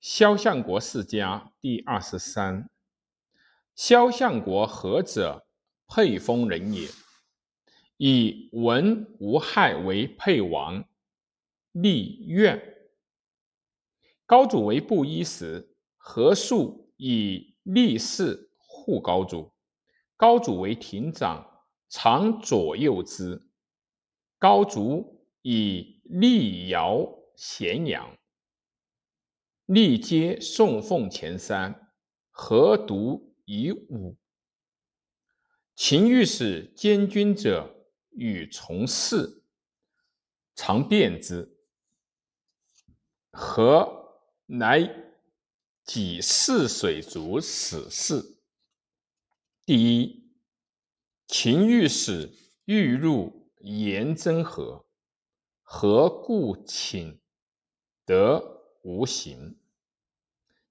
[0.00, 2.70] 萧相国世家第二十三。
[3.74, 5.44] 萧相国何者？
[5.88, 6.88] 沛丰人也。
[7.96, 10.84] 以文无害为沛王，
[11.72, 12.62] 立苑。
[14.24, 19.52] 高祖为布衣时，何术以立士护高祖。
[20.16, 23.50] 高祖为亭长，常左右之。
[24.38, 27.04] 高祖以立尧
[27.34, 28.16] 咸阳。
[29.68, 31.92] 历皆送奉前三，
[32.30, 34.16] 何独以五？
[35.74, 39.44] 秦御史监军者与从事，
[40.54, 41.54] 常辩之。
[43.30, 44.90] 何乃
[45.84, 48.38] 几泗水族死事？
[49.66, 50.32] 第一，
[51.26, 52.32] 秦御史
[52.64, 54.86] 欲入颜真河，
[55.62, 57.20] 何故请
[58.06, 58.54] 得？
[58.84, 59.58] 无形。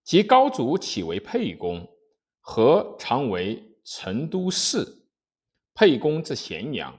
[0.07, 1.85] 及高祖起为沛公，
[2.39, 5.03] 何常为成都市。
[5.73, 6.97] 沛公之咸阳，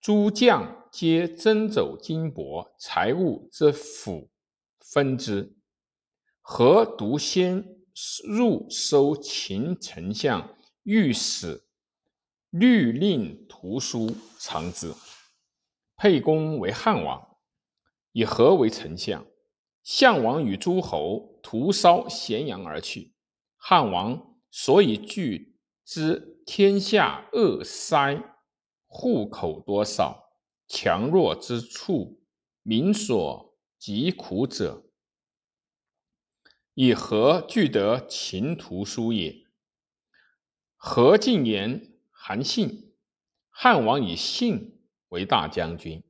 [0.00, 4.30] 诸将皆征走金帛财物之府
[4.80, 5.54] 分之，
[6.40, 7.62] 何独先
[8.24, 11.62] 入收秦丞相御史
[12.48, 14.90] 律令图书藏之。
[15.96, 17.36] 沛公为汉王，
[18.12, 19.26] 以何为丞相？
[19.82, 23.14] 项王与诸侯屠烧咸阳而去，
[23.56, 28.22] 汉王所以惧之天下恶塞，
[28.86, 30.32] 户口多少，
[30.68, 32.22] 强弱之处，
[32.62, 34.84] 民所疾苦者，
[36.74, 39.44] 以何惧得秦图书也？
[40.76, 42.94] 何进言韩信，
[43.50, 46.04] 汉王以信为大将军，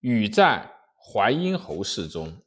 [0.00, 2.43] 与在淮阴侯氏中。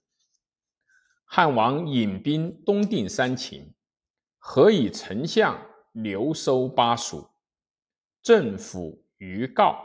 [1.30, 3.74] 汉王引兵东定三秦，
[4.38, 5.62] 何以丞相
[5.92, 7.30] 留收巴蜀？
[8.24, 9.78] 政府于告，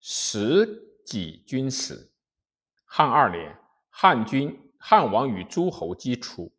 [0.00, 0.66] 使
[1.04, 2.12] 己军使。
[2.84, 3.58] 汉二年，
[3.90, 6.50] 汉军汉王与诸侯击楚，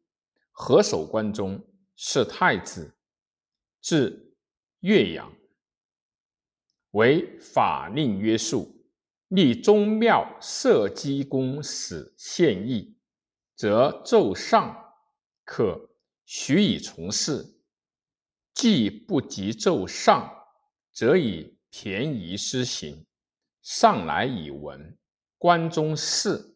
[0.52, 1.66] 何守关中，
[1.96, 2.94] 是太子，
[3.82, 4.36] 至
[4.82, 5.34] 岳阳，
[6.92, 8.86] 为法令约束，
[9.30, 12.99] 立宗庙社稷公使献议。
[13.60, 14.96] 则奏上，
[15.44, 15.90] 可
[16.24, 17.60] 许以从事；
[18.54, 20.34] 既不及奏上，
[20.94, 23.06] 则以便宜施行。
[23.62, 24.98] 上来以闻，
[25.38, 26.56] 关中事，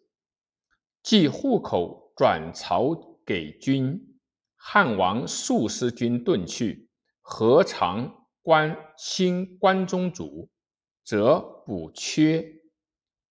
[1.02, 4.18] 即户口转朝给君。
[4.56, 10.50] 汉王数师军遁去，何尝关心关中卒，
[11.04, 12.62] 则补缺。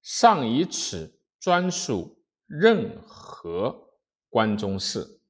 [0.02, 2.21] 上以此专属。
[2.54, 3.94] 任何
[4.28, 5.22] 关中事。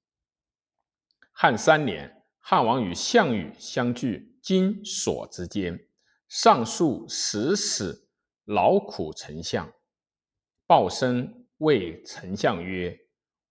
[1.31, 5.87] 汉三年，汉王与项羽相聚金所之间，
[6.27, 8.09] 上述使使
[8.45, 9.73] 劳苦丞相。
[10.67, 12.99] 鲍生谓丞相曰：“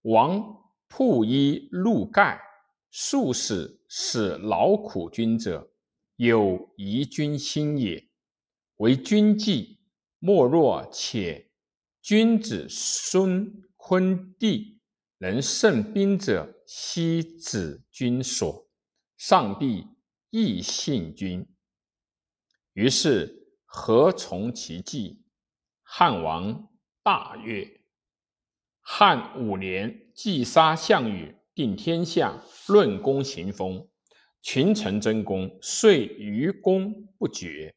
[0.04, 0.44] 王
[0.90, 2.42] 铺衣露盖，
[2.90, 5.72] 数使使劳苦君者，
[6.18, 8.06] 有疑君心也。
[8.76, 9.80] 为君计，
[10.20, 11.48] 莫若且。”
[12.02, 14.80] 君子孙昆弟
[15.20, 18.68] 能胜兵者，悉子君所。
[19.18, 19.86] 上必
[20.32, 21.48] 亦信君。
[22.74, 25.22] 于是何从其计？
[25.84, 26.70] 汉王
[27.04, 27.82] 大悦。
[28.80, 33.88] 汉五年，既杀项羽，定天下，论功行封，
[34.42, 37.76] 群臣争功，遂余功不绝。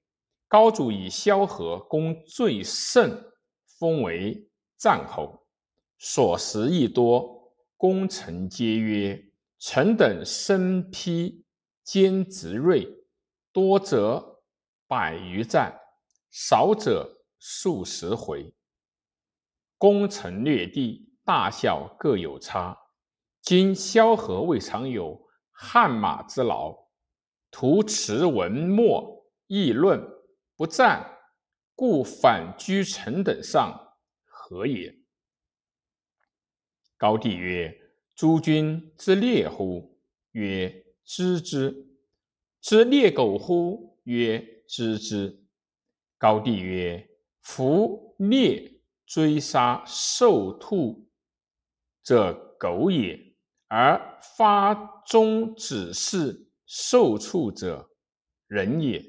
[0.48, 3.33] 高祖以萧何功最盛。
[3.84, 5.46] 封为战侯，
[5.98, 9.22] 所食亦多，功臣皆曰
[9.60, 11.44] ：“臣等身披
[11.82, 12.88] 坚执锐，
[13.52, 14.40] 多则
[14.86, 15.78] 百余战，
[16.30, 18.54] 少者数十回。
[19.76, 22.74] 攻城略地，大小各有差。
[23.42, 26.74] 今萧何未尝有汗马之劳，
[27.50, 30.02] 徒持文墨议论，
[30.56, 31.10] 不战。”
[31.76, 34.94] 故反居臣等上，何也？
[36.96, 37.76] 高帝曰
[38.14, 39.98] ：“诸君之猎乎？”
[40.30, 41.88] 曰：“知之。”
[42.62, 43.98] 知猎狗乎？
[44.04, 45.44] 曰：“知之。”
[46.16, 47.08] 高帝曰
[47.42, 51.10] ：“夫猎追杀受兔
[52.02, 53.18] 者狗也，
[53.66, 54.74] 而发
[55.04, 57.90] 中指示受畜者
[58.46, 59.04] 人也。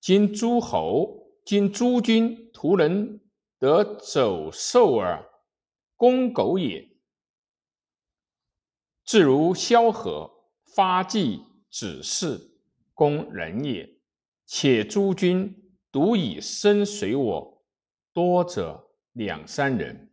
[0.00, 3.20] 今诸侯。”今诸君徒能
[3.60, 5.30] 得走兽耳，
[5.94, 6.90] 公狗也。
[9.04, 10.28] 至如萧何
[10.64, 12.58] 发迹指示，
[12.92, 13.88] 公人也。
[14.44, 17.64] 且诸君独以身随我，
[18.12, 20.12] 多者两三人。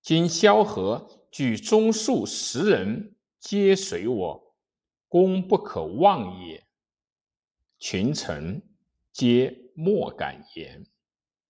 [0.00, 4.56] 今萧何举中数十人，皆随我，
[5.06, 6.66] 功不可忘也。
[7.78, 8.62] 群臣
[9.12, 10.84] 皆莫敢言。